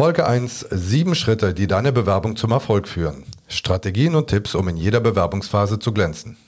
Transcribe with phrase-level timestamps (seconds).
[0.00, 0.66] Folge 1.
[0.70, 3.24] Sieben Schritte, die deine Bewerbung zum Erfolg führen.
[3.48, 6.38] Strategien und Tipps, um in jeder Bewerbungsphase zu glänzen.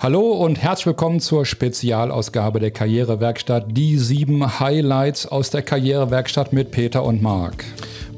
[0.00, 3.66] Hallo und herzlich willkommen zur Spezialausgabe der Karrierewerkstatt.
[3.68, 7.62] Die sieben Highlights aus der Karrierewerkstatt mit Peter und Marc.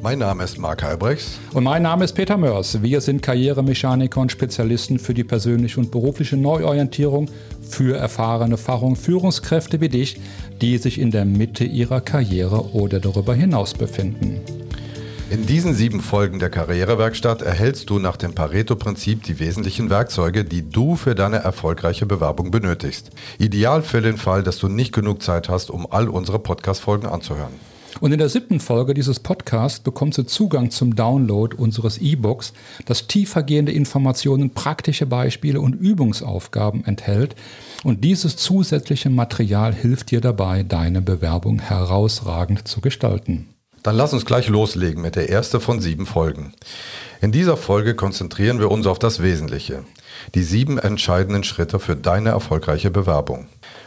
[0.00, 1.38] Mein Name ist Marc Halbrechts.
[1.52, 2.82] Und mein Name ist Peter Mörs.
[2.82, 7.28] Wir sind Karrieremechaniker und Spezialisten für die persönliche und berufliche Neuorientierung
[7.68, 10.20] für erfahrene Fach- und Führungskräfte wie dich,
[10.60, 14.40] die sich in der Mitte ihrer Karriere oder darüber hinaus befinden.
[15.30, 20.68] In diesen sieben Folgen der Karrierewerkstatt erhältst du nach dem Pareto-Prinzip die wesentlichen Werkzeuge, die
[20.68, 23.10] du für deine erfolgreiche Bewerbung benötigst.
[23.38, 27.54] Ideal für den Fall, dass du nicht genug Zeit hast, um all unsere Podcast-Folgen anzuhören.
[28.00, 32.52] Und in der siebten Folge dieses Podcasts bekommst du Zugang zum Download unseres E-Books,
[32.86, 37.34] das tiefergehende Informationen, praktische Beispiele und Übungsaufgaben enthält.
[37.82, 43.48] Und dieses zusätzliche Material hilft dir dabei, deine Bewerbung herausragend zu gestalten.
[43.82, 46.54] Dann lass uns gleich loslegen mit der ersten von sieben Folgen.
[47.20, 49.84] In dieser Folge konzentrieren wir uns auf das Wesentliche,
[50.34, 53.46] die sieben entscheidenden Schritte für deine erfolgreiche Bewerbung.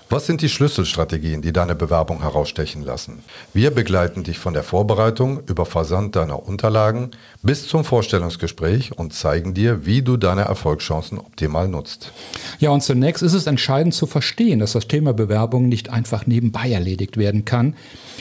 [0.09, 3.23] Was sind die Schlüsselstrategien, die deine Bewerbung herausstechen lassen?
[3.53, 7.11] Wir begleiten dich von der Vorbereitung über Versand deiner Unterlagen
[7.44, 12.13] bis zum Vorstellungsgespräch und zeigen dir, wie du deine Erfolgschancen optimal nutzt.
[12.59, 16.72] Ja, und zunächst ist es entscheidend zu verstehen, dass das Thema Bewerbung nicht einfach nebenbei
[16.72, 17.75] erledigt werden kann.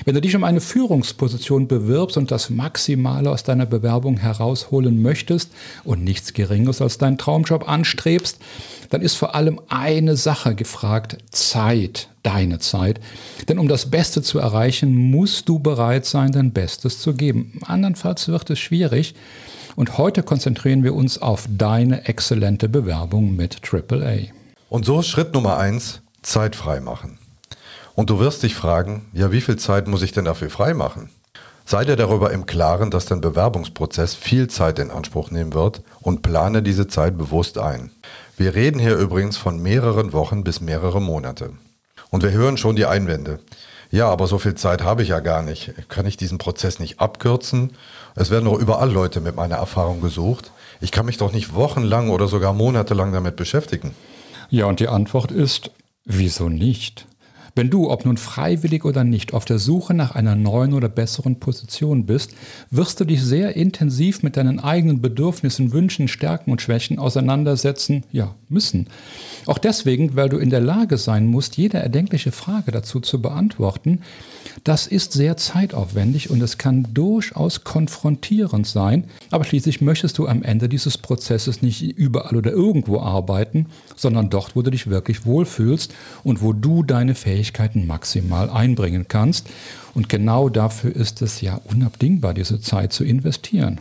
[0.04, 5.52] Wenn du dich um eine Führungsposition bewirbst und das Maximale aus deiner Bewerbung herausholen möchtest
[5.84, 8.40] und nichts Geringes als deinen Traumjob anstrebst,
[8.90, 11.75] dann ist vor allem eine Sache gefragt, Zeit,
[12.22, 13.00] deine Zeit.
[13.48, 17.60] Denn um das Beste zu erreichen, musst du bereit sein, dein Bestes zu geben.
[17.64, 19.14] Andernfalls wird es schwierig.
[19.76, 24.32] Und heute konzentrieren wir uns auf deine exzellente Bewerbung mit AAA.
[24.68, 27.18] Und so Schritt Nummer eins, Zeit frei machen.
[27.94, 31.10] Und du wirst dich fragen, ja, wie viel Zeit muss ich denn dafür frei machen?
[31.68, 36.22] Sei dir darüber im Klaren, dass dein Bewerbungsprozess viel Zeit in Anspruch nehmen wird und
[36.22, 37.90] plane diese Zeit bewusst ein.
[38.36, 41.50] Wir reden hier übrigens von mehreren Wochen bis mehrere Monate.
[42.16, 43.40] Und wir hören schon die Einwände.
[43.90, 45.74] Ja, aber so viel Zeit habe ich ja gar nicht.
[45.90, 47.72] Kann ich diesen Prozess nicht abkürzen?
[48.14, 50.50] Es werden doch überall Leute mit meiner Erfahrung gesucht.
[50.80, 53.94] Ich kann mich doch nicht wochenlang oder sogar monatelang damit beschäftigen.
[54.48, 55.72] Ja, und die Antwort ist,
[56.06, 57.04] wieso nicht?
[57.56, 61.40] Wenn du, ob nun freiwillig oder nicht, auf der Suche nach einer neuen oder besseren
[61.40, 62.34] Position bist,
[62.70, 68.34] wirst du dich sehr intensiv mit deinen eigenen Bedürfnissen, Wünschen, Stärken und Schwächen auseinandersetzen, ja,
[68.50, 68.88] müssen.
[69.46, 74.00] Auch deswegen, weil du in der Lage sein musst, jede erdenkliche Frage dazu zu beantworten.
[74.64, 79.04] Das ist sehr zeitaufwendig und es kann durchaus konfrontierend sein.
[79.30, 84.56] Aber schließlich möchtest du am Ende dieses Prozesses nicht überall oder irgendwo arbeiten, sondern dort,
[84.56, 87.45] wo du dich wirklich wohlfühlst und wo du deine Fähigkeiten
[87.86, 89.48] maximal einbringen kannst.
[89.94, 93.80] Und genau dafür ist es ja unabdingbar, diese Zeit zu investieren.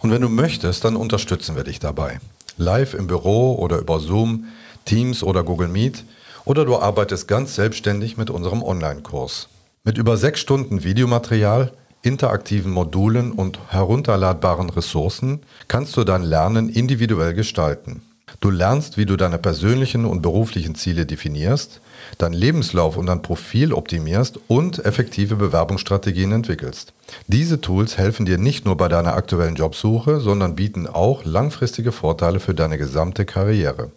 [0.00, 2.20] Und wenn du möchtest, dann unterstützen wir dich dabei.
[2.56, 4.44] Live im Büro oder über Zoom
[4.84, 6.04] Teams oder Google Meet
[6.44, 9.48] oder du arbeitest ganz selbstständig mit unserem Online-Kurs.
[9.84, 11.72] Mit über sechs Stunden Videomaterial,
[12.02, 18.02] interaktiven Modulen und herunterladbaren Ressourcen kannst du dein Lernen individuell gestalten.
[18.40, 21.80] Du lernst, wie du deine persönlichen und beruflichen Ziele definierst,
[22.18, 26.92] deinen Lebenslauf und dein Profil optimierst und effektive Bewerbungsstrategien entwickelst.
[27.26, 32.40] Diese Tools helfen dir nicht nur bei deiner aktuellen Jobsuche, sondern bieten auch langfristige Vorteile
[32.40, 33.90] für deine gesamte Karriere.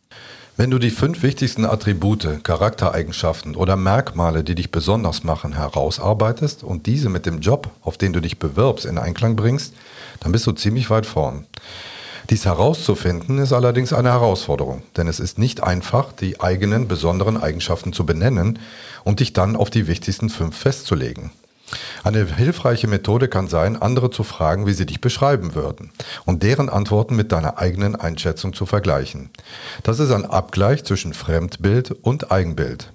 [0.57, 6.87] Wenn du die fünf wichtigsten Attribute, Charaktereigenschaften oder Merkmale, die dich besonders machen, herausarbeitest und
[6.87, 9.75] diese mit dem Job, auf den du dich bewirbst, in Einklang bringst,
[10.21, 11.47] dann bist du ziemlich weit vorn.
[12.31, 17.93] Dies herauszufinden ist allerdings eine Herausforderung, denn es ist nicht einfach, die eigenen besonderen Eigenschaften
[17.93, 18.61] zu benennen
[19.03, 21.33] und dich dann auf die wichtigsten fünf festzulegen.
[22.03, 25.93] Eine hilfreiche Methode kann sein, andere zu fragen, wie sie dich beschreiben würden
[26.25, 29.31] und deren Antworten mit deiner eigenen Einschätzung zu vergleichen.
[29.83, 32.93] Das ist ein Abgleich zwischen Fremdbild und Eigenbild.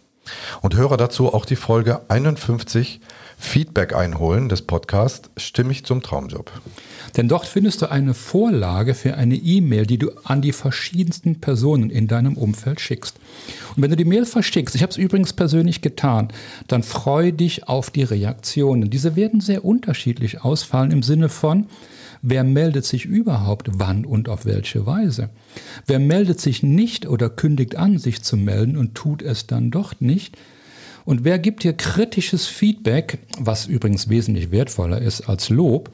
[0.62, 3.02] Und höre dazu auch die Folge 51
[3.42, 6.52] Feedback einholen des Podcasts Stimmig zum Traumjob.
[7.18, 11.90] Denn dort findest du eine Vorlage für eine E-Mail, die du an die verschiedensten Personen
[11.90, 13.16] in deinem Umfeld schickst.
[13.76, 16.28] Und wenn du die Mail verschickst, ich habe es übrigens persönlich getan,
[16.68, 18.90] dann freue dich auf die Reaktionen.
[18.90, 21.68] Diese werden sehr unterschiedlich ausfallen im Sinne von,
[22.22, 25.30] Wer meldet sich überhaupt wann und auf welche Weise?
[25.88, 30.02] Wer meldet sich nicht oder kündigt an, sich zu melden und tut es dann doch
[30.02, 30.38] nicht?
[31.10, 35.90] Und wer gibt dir kritisches Feedback, was übrigens wesentlich wertvoller ist als Lob?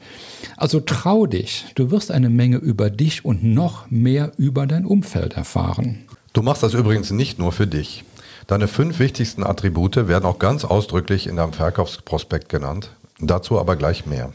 [0.58, 5.32] Also trau dich, du wirst eine Menge über dich und noch mehr über dein Umfeld
[5.32, 6.04] erfahren.
[6.34, 8.04] Du machst das übrigens nicht nur für dich.
[8.46, 12.90] Deine fünf wichtigsten Attribute werden auch ganz ausdrücklich in deinem Verkaufsprospekt genannt.
[13.18, 14.34] Dazu aber gleich mehr.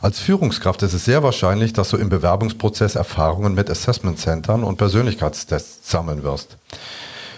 [0.00, 4.76] Als Führungskraft ist es sehr wahrscheinlich, dass du im Bewerbungsprozess Erfahrungen mit Assessment Centern und
[4.76, 6.58] Persönlichkeitstests sammeln wirst.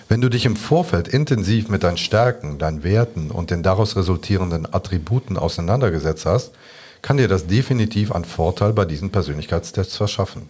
[0.09, 4.67] Wenn du dich im Vorfeld intensiv mit deinen Stärken, deinen Werten und den daraus resultierenden
[4.73, 6.53] Attributen auseinandergesetzt hast,
[7.03, 10.49] kann dir das definitiv einen Vorteil bei diesen Persönlichkeitstests verschaffen.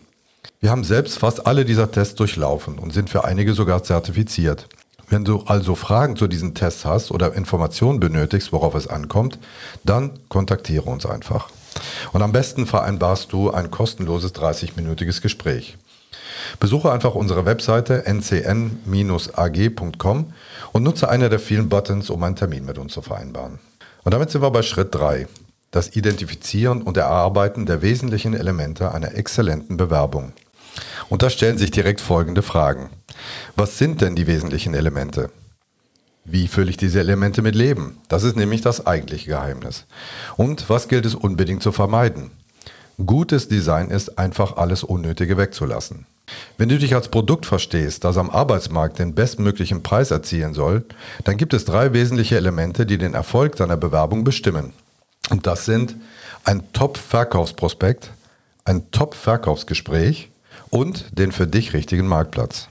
[0.60, 4.68] Wir haben selbst fast alle dieser Tests durchlaufen und sind für einige sogar zertifiziert.
[5.08, 9.40] Wenn du also Fragen zu diesen Tests hast oder Informationen benötigst, worauf es ankommt,
[9.82, 11.50] dann kontaktiere uns einfach.
[12.12, 15.76] Und am besten vereinbarst du ein kostenloses 30-minütiges Gespräch.
[16.60, 18.82] Besuche einfach unsere Webseite ncn-ag.com
[20.72, 23.58] und nutze einer der vielen Buttons, um einen Termin mit uns zu vereinbaren.
[24.04, 25.26] Und damit sind wir bei Schritt 3,
[25.70, 30.32] das Identifizieren und Erarbeiten der wesentlichen Elemente einer exzellenten Bewerbung.
[31.08, 32.90] Und da stellen sich direkt folgende Fragen.
[33.56, 35.30] Was sind denn die wesentlichen Elemente?
[36.24, 37.98] Wie fülle ich diese Elemente mit Leben?
[38.08, 39.86] Das ist nämlich das eigentliche Geheimnis.
[40.36, 42.30] Und was gilt es unbedingt zu vermeiden?
[43.04, 46.06] Gutes Design ist einfach alles Unnötige wegzulassen.
[46.56, 50.84] Wenn du dich als Produkt verstehst, das am Arbeitsmarkt den bestmöglichen Preis erzielen soll,
[51.24, 54.72] dann gibt es drei wesentliche Elemente, die den Erfolg deiner Bewerbung bestimmen.
[55.30, 55.94] Und das sind
[56.44, 58.10] ein Top-Verkaufsprospekt,
[58.64, 60.30] ein Top-Verkaufsgespräch
[60.70, 62.68] und den für dich richtigen Marktplatz.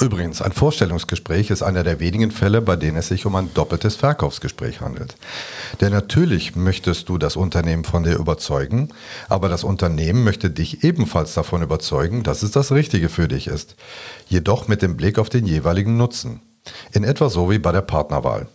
[0.00, 3.96] Übrigens, ein Vorstellungsgespräch ist einer der wenigen Fälle, bei denen es sich um ein doppeltes
[3.96, 5.14] Verkaufsgespräch handelt.
[5.82, 8.94] Denn natürlich möchtest du das Unternehmen von dir überzeugen,
[9.28, 13.76] aber das Unternehmen möchte dich ebenfalls davon überzeugen, dass es das Richtige für dich ist.
[14.26, 16.40] Jedoch mit dem Blick auf den jeweiligen Nutzen.
[16.92, 18.48] In etwa so wie bei der Partnerwahl.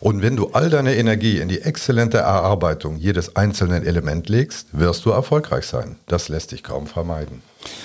[0.00, 5.06] Und wenn du all deine Energie in die exzellente Erarbeitung jedes einzelnen Element legst, wirst
[5.06, 5.96] du erfolgreich sein.
[6.06, 7.42] Das lässt sich kaum vermeiden.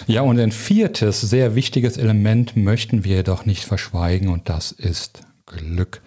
[0.08, 5.22] Ja, und ein viertes, sehr wichtiges Element möchten wir jedoch nicht verschweigen und das ist
[5.46, 6.02] Glück.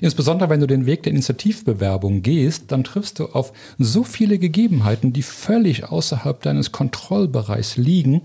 [0.00, 5.12] Insbesondere wenn du den Weg der Initiativbewerbung gehst, dann triffst du auf so viele Gegebenheiten,
[5.12, 8.22] die völlig außerhalb deines Kontrollbereichs liegen,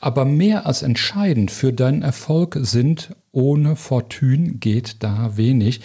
[0.00, 5.80] aber mehr als entscheidend für deinen Erfolg sind, ohne Fortune geht da wenig.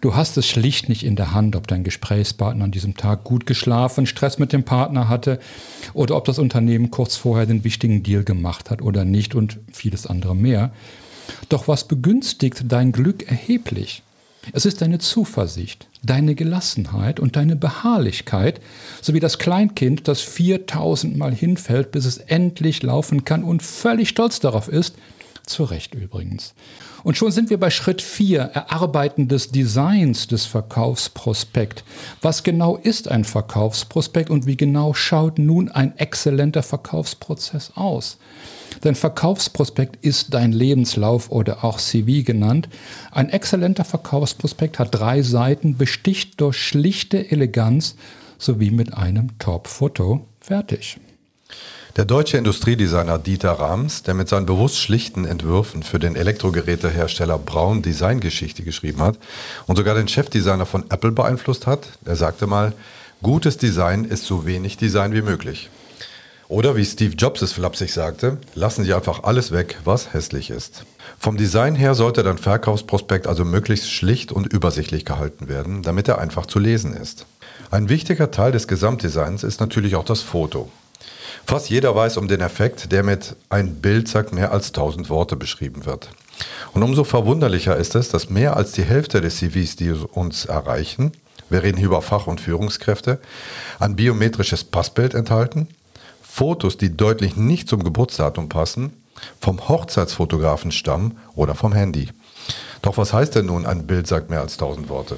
[0.00, 3.46] Du hast es schlicht nicht in der Hand, ob dein Gesprächspartner an diesem Tag gut
[3.46, 5.40] geschlafen, Stress mit dem Partner hatte
[5.92, 10.06] oder ob das Unternehmen kurz vorher den wichtigen Deal gemacht hat oder nicht und vieles
[10.06, 10.72] andere mehr.
[11.48, 14.03] Doch was begünstigt dein Glück erheblich?
[14.52, 18.60] Es ist deine Zuversicht, deine Gelassenheit und deine Beharrlichkeit,
[19.00, 24.40] sowie das Kleinkind, das 4000 Mal hinfällt, bis es endlich laufen kann und völlig stolz
[24.40, 24.94] darauf ist,
[25.46, 26.54] zu Recht übrigens.
[27.02, 31.84] Und schon sind wir bei Schritt 4, Erarbeiten des Designs des Verkaufsprospekt.
[32.22, 38.16] Was genau ist ein Verkaufsprospekt und wie genau schaut nun ein exzellenter Verkaufsprozess aus?
[38.84, 42.68] Dein Verkaufsprospekt ist dein Lebenslauf oder auch CV genannt.
[43.12, 47.96] Ein exzellenter Verkaufsprospekt hat drei Seiten, besticht durch schlichte Eleganz
[48.36, 50.28] sowie mit einem Top-Foto.
[50.38, 50.98] Fertig.
[51.96, 57.80] Der deutsche Industriedesigner Dieter Rams, der mit seinen bewusst schlichten Entwürfen für den Elektrogerätehersteller Braun
[57.80, 59.18] Designgeschichte geschrieben hat
[59.66, 62.74] und sogar den Chefdesigner von Apple beeinflusst hat, der sagte mal,
[63.22, 65.70] gutes Design ist so wenig Design wie möglich.
[66.48, 70.84] Oder wie Steve Jobs es flapsig sagte, lassen Sie einfach alles weg, was hässlich ist.
[71.18, 76.18] Vom Design her sollte dein Verkaufsprospekt also möglichst schlicht und übersichtlich gehalten werden, damit er
[76.18, 77.24] einfach zu lesen ist.
[77.70, 80.70] Ein wichtiger Teil des Gesamtdesigns ist natürlich auch das Foto.
[81.46, 85.36] Fast jeder weiß um den Effekt, der mit ein Bild sagt mehr als 1000 Worte
[85.36, 86.10] beschrieben wird.
[86.72, 91.12] Und umso verwunderlicher ist es, dass mehr als die Hälfte der CVs, die uns erreichen,
[91.48, 93.18] wir reden hier über Fach- und Führungskräfte,
[93.78, 95.68] ein biometrisches Passbild enthalten
[96.34, 98.90] Fotos, die deutlich nicht zum Geburtsdatum passen,
[99.40, 102.08] vom Hochzeitsfotografen stammen oder vom Handy.
[102.82, 105.16] Doch was heißt denn nun, ein Bild sagt mehr als tausend Worte?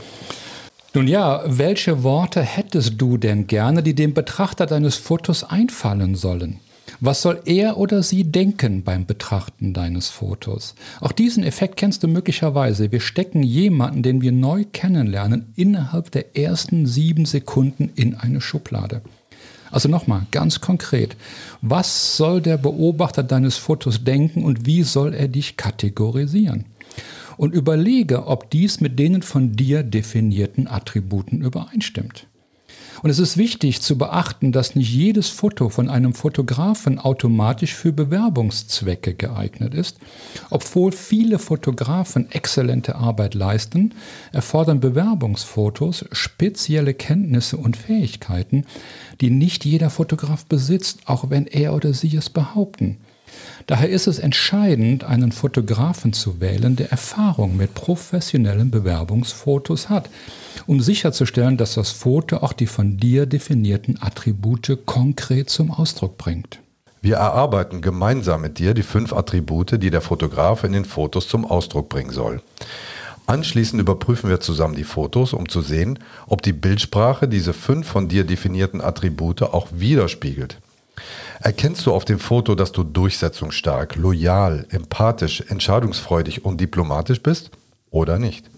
[0.93, 6.61] Nun ja, welche Worte hättest du denn gerne, die dem Betrachter deines Fotos einfallen sollen?
[7.01, 10.75] Was soll er oder sie denken beim Betrachten deines Fotos?
[11.01, 12.93] Auch diesen Effekt kennst du möglicherweise.
[12.93, 19.01] Wir stecken jemanden, den wir neu kennenlernen, innerhalb der ersten sieben Sekunden in eine Schublade.
[19.71, 21.17] Also nochmal, ganz konkret,
[21.61, 26.67] was soll der Beobachter deines Fotos denken und wie soll er dich kategorisieren?
[27.37, 32.27] Und überlege, ob dies mit den von dir definierten Attributen übereinstimmt.
[33.03, 37.93] Und es ist wichtig zu beachten, dass nicht jedes Foto von einem Fotografen automatisch für
[37.93, 39.99] Bewerbungszwecke geeignet ist.
[40.51, 43.95] Obwohl viele Fotografen exzellente Arbeit leisten,
[44.33, 48.65] erfordern Bewerbungsfotos spezielle Kenntnisse und Fähigkeiten,
[49.21, 52.99] die nicht jeder Fotograf besitzt, auch wenn er oder sie es behaupten.
[53.67, 60.09] Daher ist es entscheidend, einen Fotografen zu wählen, der Erfahrung mit professionellen Bewerbungsfotos hat,
[60.67, 66.61] um sicherzustellen, dass das Foto auch die von dir definierten Attribute konkret zum Ausdruck bringt.
[67.03, 71.45] Wir erarbeiten gemeinsam mit dir die fünf Attribute, die der Fotograf in den Fotos zum
[71.45, 72.41] Ausdruck bringen soll.
[73.27, 78.09] Anschließend überprüfen wir zusammen die Fotos, um zu sehen, ob die Bildsprache diese fünf von
[78.09, 80.59] dir definierten Attribute auch widerspiegelt.
[81.41, 87.51] Erkennst du auf dem Foto, dass du durchsetzungsstark, loyal, empathisch, entscheidungsfreudig und diplomatisch bist
[87.91, 88.49] oder nicht?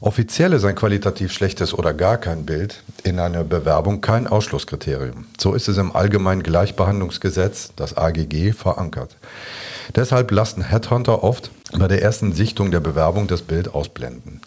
[0.00, 5.26] Offiziell ist ein qualitativ schlechtes oder gar kein Bild in einer Bewerbung kein Ausschlusskriterium.
[5.38, 9.16] So ist es im Allgemeinen Gleichbehandlungsgesetz, das AGG, verankert.
[9.94, 14.40] Deshalb lassen Headhunter oft bei der ersten Sichtung der Bewerbung das Bild ausblenden.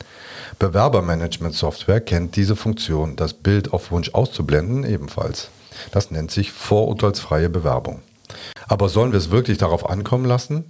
[0.59, 5.49] Bewerbermanagement-Software kennt diese Funktion, das Bild auf Wunsch auszublenden, ebenfalls.
[5.91, 8.01] Das nennt sich vorurteilsfreie Bewerbung.
[8.67, 10.65] Aber sollen wir es wirklich darauf ankommen lassen?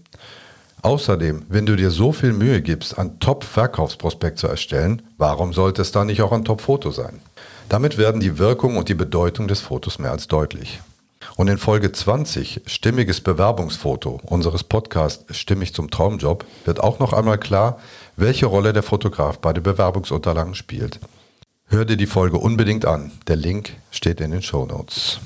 [0.81, 5.91] Außerdem, wenn du dir so viel Mühe gibst, ein Top-Verkaufsprospekt zu erstellen, warum sollte es
[5.91, 7.21] dann nicht auch ein Top-Foto sein?
[7.69, 10.81] Damit werden die Wirkung und die Bedeutung des Fotos mehr als deutlich.
[11.37, 17.39] Und in Folge 20, Stimmiges Bewerbungsfoto unseres Podcasts Stimmig zum Traumjob, wird auch noch einmal
[17.39, 17.79] klar,
[18.15, 20.99] welche Rolle der Fotograf bei den Bewerbungsunterlagen spielt.
[21.67, 23.11] Hör dir die Folge unbedingt an.
[23.27, 25.19] Der Link steht in den Show Notes.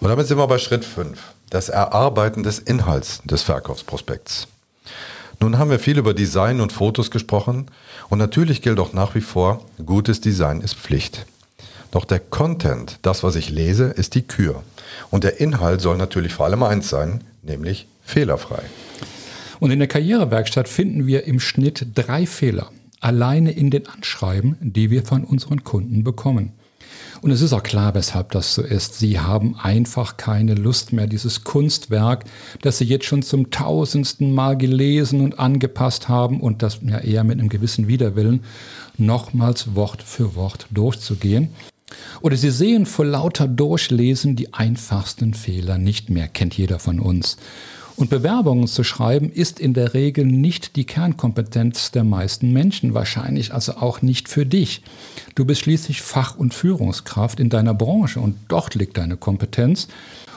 [0.00, 4.46] Und damit sind wir bei Schritt 5, das Erarbeiten des Inhalts des Verkaufsprospekts.
[5.40, 7.66] Nun haben wir viel über Design und Fotos gesprochen
[8.10, 11.26] und natürlich gilt auch nach wie vor, gutes Design ist Pflicht.
[11.90, 14.62] Doch der Content, das was ich lese, ist die Kür.
[15.10, 18.62] Und der Inhalt soll natürlich vor allem eins sein, nämlich fehlerfrei.
[19.58, 22.70] Und in der Karrierewerkstatt finden wir im Schnitt drei Fehler
[23.04, 26.52] alleine in den Anschreiben, die wir von unseren Kunden bekommen.
[27.20, 28.98] Und es ist auch klar, weshalb das so ist.
[28.98, 32.24] Sie haben einfach keine Lust mehr, dieses Kunstwerk,
[32.62, 37.24] das Sie jetzt schon zum tausendsten Mal gelesen und angepasst haben und das ja eher
[37.24, 38.42] mit einem gewissen Widerwillen,
[38.96, 41.48] nochmals Wort für Wort durchzugehen.
[42.22, 47.36] Oder Sie sehen vor lauter Durchlesen die einfachsten Fehler nicht mehr, kennt jeder von uns.
[47.96, 53.54] Und Bewerbungen zu schreiben ist in der Regel nicht die Kernkompetenz der meisten Menschen, wahrscheinlich
[53.54, 54.82] also auch nicht für dich.
[55.36, 59.86] Du bist schließlich Fach- und Führungskraft in deiner Branche und dort liegt deine Kompetenz.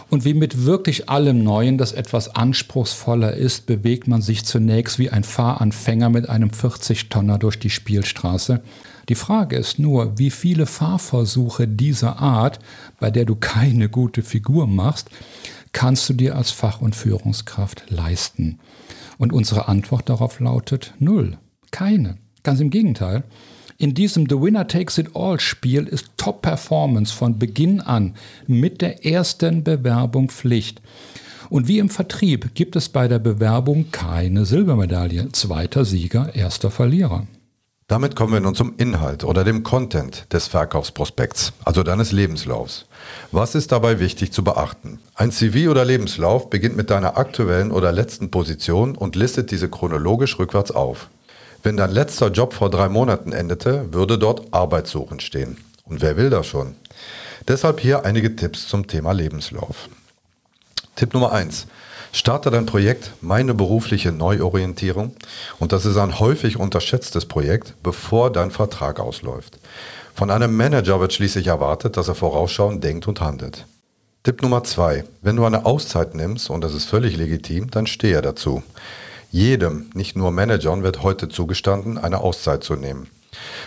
[0.10, 5.10] Und wie mit wirklich allem Neuen, das etwas anspruchsvoller ist, bewegt man sich zunächst wie
[5.10, 8.62] ein Fahranfänger mit einem 40-Tonner durch die Spielstraße.
[9.10, 12.60] Die Frage ist nur, wie viele Fahrversuche dieser Art,
[13.00, 15.10] bei der du keine gute Figur machst,
[15.78, 18.58] kannst du dir als Fach- und Führungskraft leisten?
[19.20, 21.38] Und unsere Antwort darauf lautet null.
[21.70, 22.18] Keine.
[22.42, 23.24] Ganz im Gegenteil.
[23.78, 28.16] In diesem The Winner Takes It All Spiel ist Top Performance von Beginn an
[28.48, 30.82] mit der ersten Bewerbung Pflicht.
[31.52, 35.32] Und wie im Vertrieb gibt es bei der Bewerbung keine Silbermedaille.
[35.32, 37.28] Zweiter Sieger, erster Verlierer.
[37.90, 42.86] Damit kommen wir nun zum Inhalt oder dem Content des Verkaufsprospekts, also deines Lebenslaufs.
[43.32, 45.00] Was ist dabei wichtig zu beachten?
[45.16, 50.38] Ein CV oder Lebenslauf beginnt mit deiner aktuellen oder letzten Position und listet diese chronologisch
[50.38, 51.08] rückwärts auf.
[51.64, 55.56] Wenn dein letzter Job vor drei Monaten endete, würde dort Arbeitssuchen stehen.
[55.86, 56.76] Und wer will das schon?
[57.48, 59.88] Deshalb hier einige Tipps zum Thema Lebenslauf.
[60.98, 61.68] Tipp Nummer 1.
[62.12, 65.16] Starte dein Projekt Meine berufliche Neuorientierung
[65.60, 69.60] und das ist ein häufig unterschätztes Projekt, bevor dein Vertrag ausläuft.
[70.16, 73.66] Von einem Manager wird schließlich erwartet, dass er vorausschauend denkt und handelt.
[74.24, 78.22] Tipp Nummer zwei: Wenn du eine Auszeit nimmst, und das ist völlig legitim, dann stehe
[78.22, 78.64] dazu.
[79.32, 83.08] Jedem, nicht nur Managern, wird heute zugestanden, eine Auszeit zu nehmen.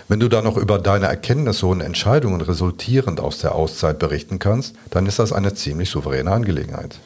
[0.08, 4.74] Wenn du dann noch über deine Erkenntnisse und Entscheidungen resultierend aus der Auszeit berichten kannst,
[4.90, 6.98] dann ist das eine ziemlich souveräne Angelegenheit.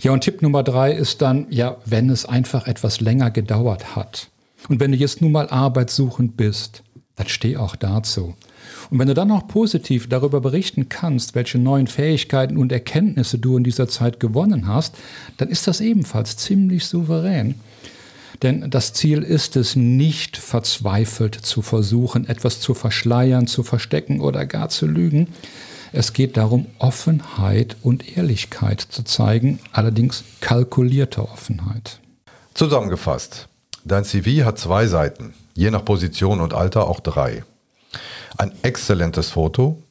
[0.00, 4.28] Ja, und Tipp Nummer drei ist dann, ja, wenn es einfach etwas länger gedauert hat.
[4.68, 6.82] Und wenn du jetzt nun mal arbeitssuchend bist,
[7.16, 8.34] dann steh auch dazu.
[8.90, 13.58] Und wenn du dann noch positiv darüber berichten kannst, welche neuen Fähigkeiten und Erkenntnisse du
[13.58, 14.96] in dieser Zeit gewonnen hast,
[15.36, 17.56] dann ist das ebenfalls ziemlich souverän.
[18.42, 24.46] Denn das Ziel ist es nicht verzweifelt zu versuchen, etwas zu verschleiern, zu verstecken oder
[24.46, 25.28] gar zu lügen.
[25.92, 31.98] Es geht darum, Offenheit und Ehrlichkeit zu zeigen, allerdings kalkulierte Offenheit.
[32.54, 33.48] Zusammengefasst,
[33.84, 37.44] dein CV hat zwei Seiten, je nach Position und Alter auch drei.
[38.38, 39.82] Ein exzellentes Foto,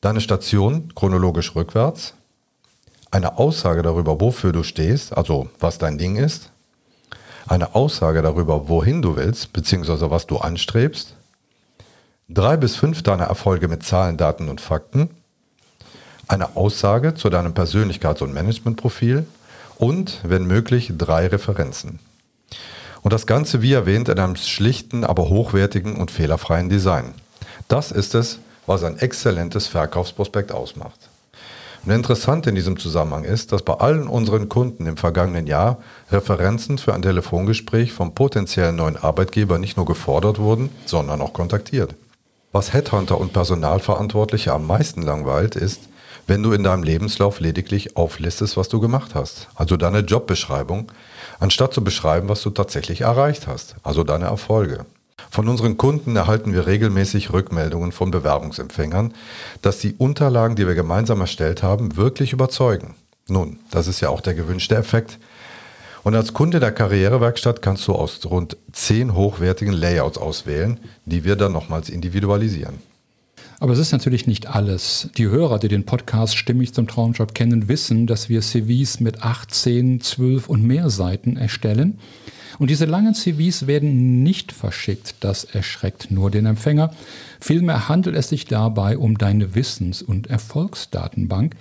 [0.00, 2.14] deine Station chronologisch rückwärts,
[3.10, 6.50] eine Aussage darüber, wofür du stehst, also was dein Ding ist,
[7.46, 11.16] eine Aussage darüber, wohin du willst, beziehungsweise was du anstrebst,
[12.32, 15.10] drei bis fünf deiner Erfolge mit Zahlen, Daten und Fakten,
[16.28, 19.26] eine Aussage zu deinem Persönlichkeits- und Managementprofil
[19.78, 21.98] und, wenn möglich, drei Referenzen.
[23.02, 27.14] Und das Ganze, wie erwähnt, in einem schlichten, aber hochwertigen und fehlerfreien Design.
[27.66, 31.08] Das ist es, was ein exzellentes Verkaufsprospekt ausmacht.
[31.84, 35.78] Und interessant in diesem Zusammenhang ist, dass bei allen unseren Kunden im vergangenen Jahr
[36.12, 41.94] Referenzen für ein Telefongespräch vom potenziellen neuen Arbeitgeber nicht nur gefordert wurden, sondern auch kontaktiert.
[42.52, 45.82] Was Headhunter und Personalverantwortliche am meisten langweilt, ist,
[46.26, 50.90] wenn du in deinem Lebenslauf lediglich auflistest, was du gemacht hast, also deine Jobbeschreibung,
[51.38, 54.84] anstatt zu beschreiben, was du tatsächlich erreicht hast, also deine Erfolge.
[55.30, 59.14] Von unseren Kunden erhalten wir regelmäßig Rückmeldungen von Bewerbungsempfängern,
[59.62, 62.96] dass die Unterlagen, die wir gemeinsam erstellt haben, wirklich überzeugen.
[63.28, 65.20] Nun, das ist ja auch der gewünschte Effekt.
[66.02, 71.36] Und als Kunde der Karrierewerkstatt kannst du aus rund zehn hochwertigen Layouts auswählen, die wir
[71.36, 72.78] dann nochmals individualisieren.
[73.62, 75.10] Aber es ist natürlich nicht alles.
[75.18, 79.52] Die Hörer, die den Podcast Stimmig zum Traumjob kennen, wissen, dass wir CVs mit 8,
[79.52, 81.98] 10, 12 und mehr Seiten erstellen.
[82.58, 85.16] Und diese langen CVs werden nicht verschickt.
[85.20, 86.94] Das erschreckt nur den Empfänger.
[87.38, 91.54] Vielmehr handelt es sich dabei um deine Wissens- und Erfolgsdatenbank.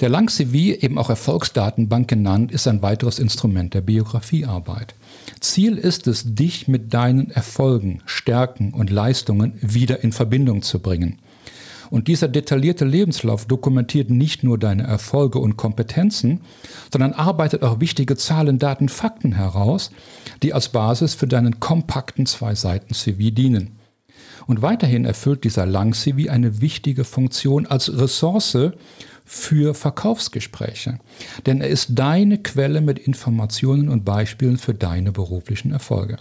[0.00, 4.94] Der Lang-CV, eben auch Erfolgsdatenbank genannt, ist ein weiteres Instrument der Biografiearbeit.
[5.40, 11.18] Ziel ist es, dich mit deinen Erfolgen, Stärken und Leistungen wieder in Verbindung zu bringen.
[11.90, 16.40] Und dieser detaillierte Lebenslauf dokumentiert nicht nur deine Erfolge und Kompetenzen,
[16.92, 19.90] sondern arbeitet auch wichtige Zahlen, Daten, Fakten heraus,
[20.42, 23.78] die als Basis für deinen kompakten Zwei-Seiten-CV dienen.
[24.46, 28.58] Und weiterhin erfüllt dieser Lang-CV eine wichtige Funktion als Ressource
[29.24, 30.98] für Verkaufsgespräche.
[31.46, 36.18] Denn er ist deine Quelle mit Informationen und Beispielen für deine beruflichen Erfolge.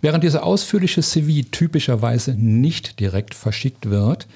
[0.00, 4.26] Während dieser ausführliche CV typischerweise nicht direkt verschickt wird,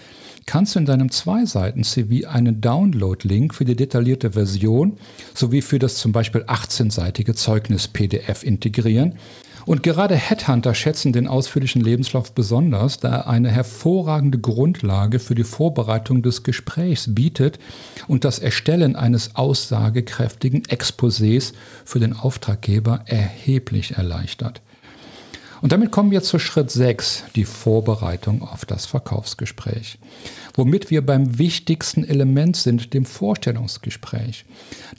[0.45, 4.97] kannst du in deinem Zwei-Seiten-CV einen Download-Link für die detaillierte Version
[5.35, 9.15] sowie für das zum Beispiel 18-seitige Zeugnis-PDF integrieren.
[9.67, 15.43] Und gerade Headhunter schätzen den ausführlichen Lebenslauf besonders, da er eine hervorragende Grundlage für die
[15.43, 17.59] Vorbereitung des Gesprächs bietet
[18.07, 21.53] und das Erstellen eines aussagekräftigen Exposés
[21.85, 24.63] für den Auftraggeber erheblich erleichtert.
[25.63, 29.99] Und damit kommen wir zu Schritt 6, die Vorbereitung auf das Verkaufsgespräch.
[30.57, 34.45] Womit wir beim wichtigsten Element sind, dem Vorstellungsgespräch.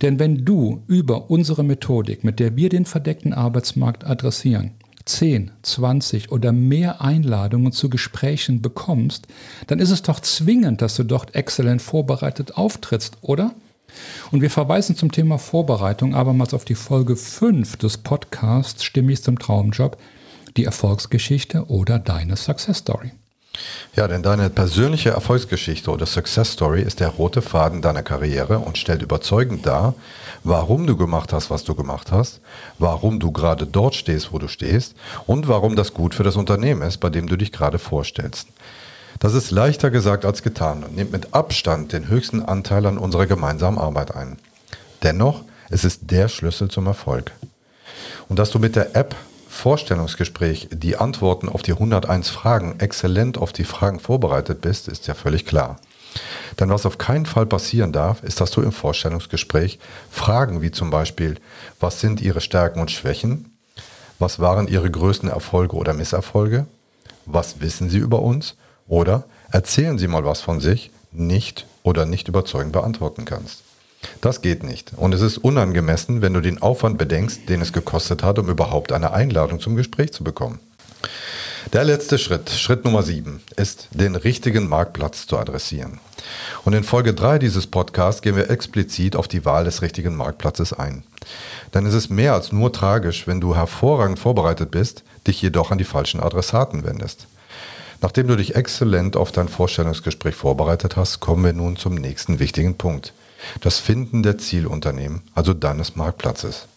[0.02, 4.72] Denn wenn du über unsere Methodik, mit der wir den verdeckten Arbeitsmarkt adressieren,
[5.06, 9.28] 10, 20 oder mehr Einladungen zu Gesprächen bekommst,
[9.68, 13.54] dann ist es doch zwingend, dass du dort exzellent vorbereitet auftrittst, oder?
[14.32, 19.40] Und wir verweisen zum Thema Vorbereitung abermals auf die Folge 5 des Podcasts Stimmig zum
[19.40, 19.98] Traumjob,
[20.56, 23.12] die Erfolgsgeschichte oder deine Success Story.
[23.96, 28.78] Ja, denn deine persönliche Erfolgsgeschichte oder Success Story ist der rote Faden deiner Karriere und
[28.78, 29.96] stellt überzeugend dar,
[30.44, 32.40] warum du gemacht hast, was du gemacht hast,
[32.78, 36.84] warum du gerade dort stehst, wo du stehst und warum das gut für das Unternehmen
[36.84, 38.48] ist, bei dem du dich gerade vorstellst.
[39.20, 43.26] Das ist leichter gesagt als getan und nimmt mit Abstand den höchsten Anteil an unserer
[43.26, 44.38] gemeinsamen Arbeit ein.
[45.02, 47.32] Dennoch, es ist der Schlüssel zum Erfolg.
[48.30, 49.16] Und dass du mit der App
[49.58, 55.16] Vorstellungsgespräch die Antworten auf die 101 Fragen exzellent auf die Fragen vorbereitet bist, ist ja
[55.16, 55.78] völlig klar.
[56.60, 59.80] Denn was auf keinen Fall passieren darf, ist, dass du im Vorstellungsgespräch
[60.12, 61.40] Fragen wie zum Beispiel,
[61.80, 63.58] was sind Ihre Stärken und Schwächen?
[64.20, 66.68] Was waren Ihre größten Erfolge oder Misserfolge?
[67.26, 68.56] Was wissen Sie über uns?
[68.88, 73.64] Oder erzählen Sie mal was von sich, nicht oder nicht überzeugend beantworten kannst.
[74.22, 74.94] Das geht nicht.
[74.96, 78.92] Und es ist unangemessen, wenn du den Aufwand bedenkst, den es gekostet hat, um überhaupt
[78.92, 80.60] eine Einladung zum Gespräch zu bekommen.
[81.74, 86.00] Der letzte Schritt, Schritt Nummer 7, ist, den richtigen Marktplatz zu adressieren.
[86.64, 90.72] Und in Folge 3 dieses Podcasts gehen wir explizit auf die Wahl des richtigen Marktplatzes
[90.72, 91.04] ein.
[91.74, 95.78] Denn es ist mehr als nur tragisch, wenn du hervorragend vorbereitet bist, dich jedoch an
[95.78, 97.28] die falschen Adressaten wendest.
[98.02, 102.78] Nachdem du dich exzellent auf dein Vorstellungsgespräch vorbereitet hast, kommen wir nun zum nächsten wichtigen
[102.78, 103.12] Punkt.
[103.62, 106.68] Das Finden der Zielunternehmen, also deines Marktplatzes.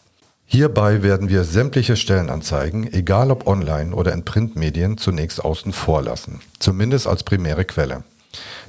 [0.46, 6.40] Hierbei werden wir sämtliche Stellenanzeigen, egal ob online oder in Printmedien, zunächst außen vor lassen,
[6.58, 8.02] zumindest als primäre Quelle.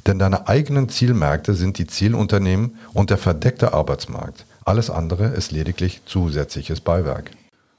[0.06, 4.46] Denn deine eigenen Zielmärkte sind die Zielunternehmen und der verdeckte Arbeitsmarkt.
[4.64, 7.32] Alles andere ist lediglich zusätzliches Beiwerk.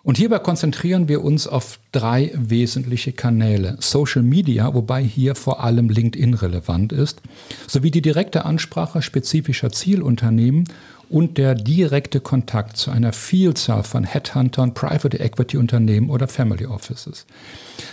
[0.05, 3.77] Und hierbei konzentrieren wir uns auf drei wesentliche Kanäle.
[3.79, 7.23] Social Media, wobei hier vor allem LinkedIn relevant ist,
[7.69, 10.65] sowie die direkte Ansprache spezifischer Zielunternehmen
[11.13, 17.27] und der direkte Kontakt zu einer Vielzahl von Headhuntern, Private Equity Unternehmen oder Family Offices.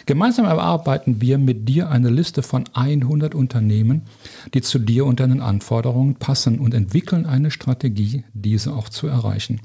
[0.06, 4.04] Gemeinsam erarbeiten wir mit dir eine Liste von 100 Unternehmen,
[4.54, 9.60] die zu dir und deinen Anforderungen passen und entwickeln eine Strategie, diese auch zu erreichen.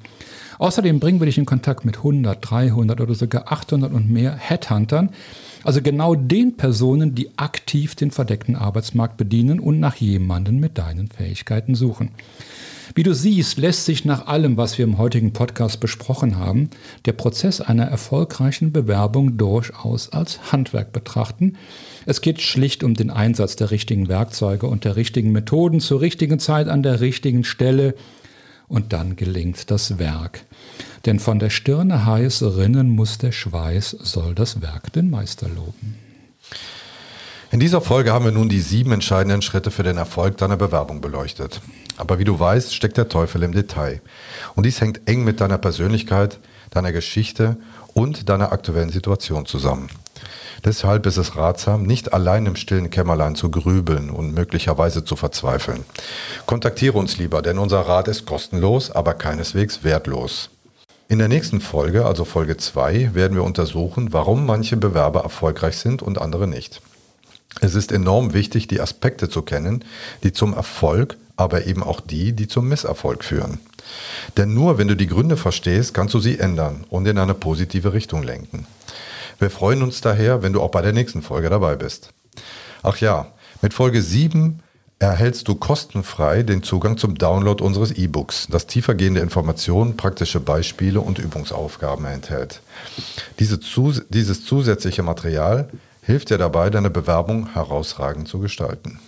[0.59, 5.11] Außerdem bringen wir dich in Kontakt mit 100, 300 oder sogar 800 und mehr Headhuntern,
[5.63, 11.09] also genau den Personen, die aktiv den verdeckten Arbeitsmarkt bedienen und nach jemanden mit deinen
[11.09, 12.11] Fähigkeiten suchen.
[12.95, 16.71] Wie du siehst, lässt sich nach allem, was wir im heutigen Podcast besprochen haben,
[17.07, 21.57] der Prozess einer erfolgreichen Bewerbung durchaus als Handwerk betrachten.
[22.07, 26.39] Es geht schlicht um den Einsatz der richtigen Werkzeuge und der richtigen Methoden zur richtigen
[26.39, 27.95] Zeit an der richtigen Stelle
[28.69, 30.45] und dann gelingt das Werk.
[31.07, 36.04] Denn von der Stirne heiß rinnen muss der Schweiß, soll das Werk den Meister loben.
[37.55, 41.01] In dieser Folge haben wir nun die sieben entscheidenden Schritte für den Erfolg deiner Bewerbung
[41.01, 41.61] beleuchtet.
[41.97, 44.01] Aber wie du weißt, steckt der Teufel im Detail.
[44.57, 46.41] Und dies hängt eng mit deiner Persönlichkeit,
[46.73, 47.57] deiner Geschichte
[47.93, 49.89] und deiner aktuellen Situation zusammen.
[50.65, 55.85] Deshalb ist es ratsam, nicht allein im stillen Kämmerlein zu grübeln und möglicherweise zu verzweifeln.
[56.47, 60.51] Kontaktiere uns lieber, denn unser Rat ist kostenlos, aber keineswegs wertlos.
[61.07, 66.03] In der nächsten Folge, also Folge 2, werden wir untersuchen, warum manche Bewerber erfolgreich sind
[66.03, 66.83] und andere nicht.
[67.61, 69.85] Es ist enorm wichtig, die Aspekte zu kennen,
[70.23, 73.59] die zum Erfolg, aber eben auch die, die zum Misserfolg führen.
[74.37, 77.93] Denn nur wenn du die Gründe verstehst, kannst du sie ändern und in eine positive
[77.93, 78.67] Richtung lenken.
[79.39, 82.11] Wir freuen uns daher, wenn du auch bei der nächsten Folge dabei bist.
[82.83, 84.61] Ach ja, mit Folge 7
[84.99, 91.19] erhältst du kostenfrei den Zugang zum Download unseres E-Books, das tiefergehende Informationen, praktische Beispiele und
[91.19, 92.61] Übungsaufgaben enthält.
[93.39, 95.69] Diese zus dieses zusätzliche Material
[96.05, 99.01] hilft dir dabei, deine Bewerbung herausragend zu gestalten.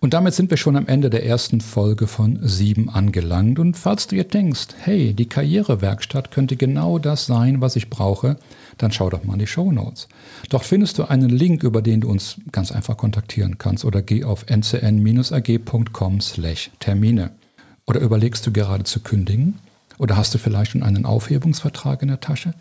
[0.00, 3.60] Und damit sind wir schon am Ende der ersten Folge von 7 angelangt.
[3.60, 8.36] Und falls du jetzt denkst, hey, die Karrierewerkstatt könnte genau das sein, was ich brauche,
[8.78, 10.08] dann schau doch mal in die Show Notes.
[10.48, 14.24] Dort findest du einen Link, über den du uns ganz einfach kontaktieren kannst oder geh
[14.24, 17.30] auf ncn-ag.com/termine.
[17.86, 19.60] Oder überlegst du gerade zu kündigen?
[19.98, 22.54] Oder hast du vielleicht schon einen Aufhebungsvertrag in der Tasche?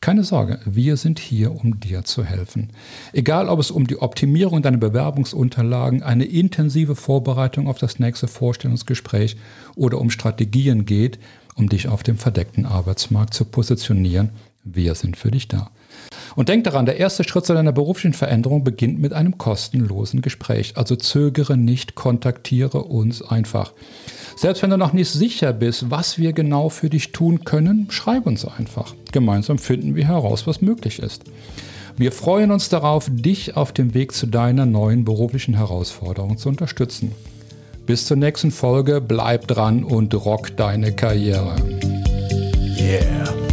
[0.00, 2.70] Keine Sorge, wir sind hier, um dir zu helfen.
[3.12, 9.36] Egal, ob es um die Optimierung deiner Bewerbungsunterlagen, eine intensive Vorbereitung auf das nächste Vorstellungsgespräch
[9.76, 11.18] oder um Strategien geht,
[11.54, 14.30] um dich auf dem verdeckten Arbeitsmarkt zu positionieren,
[14.62, 15.70] wir sind für dich da.
[16.36, 20.76] Und denk daran, der erste Schritt zu deiner beruflichen Veränderung beginnt mit einem kostenlosen Gespräch.
[20.76, 23.72] Also zögere nicht, kontaktiere uns einfach.
[24.36, 28.26] Selbst wenn du noch nicht sicher bist, was wir genau für dich tun können, schreib
[28.26, 28.94] uns einfach.
[29.12, 31.22] Gemeinsam finden wir heraus, was möglich ist.
[31.96, 37.12] Wir freuen uns darauf, dich auf dem Weg zu deiner neuen beruflichen Herausforderung zu unterstützen.
[37.86, 41.54] Bis zur nächsten Folge, bleib dran und rock deine Karriere.
[42.80, 43.43] Yeah.